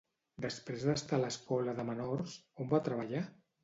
Després 0.45 0.85
d'estar 0.87 1.19
a 1.19 1.23
l'escola 1.25 1.79
de 1.83 1.87
menors, 1.93 2.39
on 2.67 2.77
va 2.77 2.85
treballar? 2.93 3.29